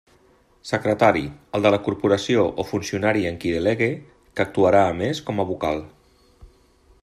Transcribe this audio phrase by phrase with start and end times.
[0.67, 1.21] Secretari:
[1.57, 3.91] el de la corporació o funcionari en qui delegue,
[4.39, 5.85] que actuarà, a més, com a vocal.